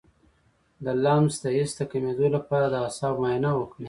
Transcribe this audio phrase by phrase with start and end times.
[0.83, 3.79] د لمس د حس د کمیدو لپاره د اعصابو معاینه وکړئ